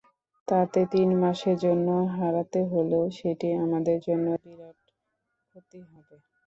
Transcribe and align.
তাকে 0.47 0.81
তিন 0.93 1.09
মাসের 1.21 1.57
জন্য 1.65 1.87
হারাতে 2.15 2.59
হলেও 2.71 3.05
সেটি 3.19 3.47
আমাদের 3.63 3.97
জন্য 4.07 4.27
বিরাট 4.43 4.79
ক্ষতি 5.45 5.79
হবে। 5.89 6.15